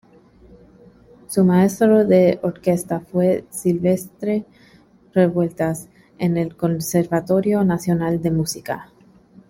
[1.27, 4.45] Su maestro de orquesta fue Silvestre
[5.13, 8.89] Revueltas en el Conservatorio Nacional de Música.